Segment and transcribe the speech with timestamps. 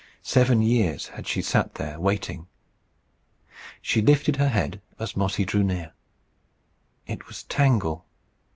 [0.23, 2.47] Seven years had she sat there waiting.
[3.83, 5.93] She lifted her head as Mossy drew near.
[7.05, 8.03] It was Tangle.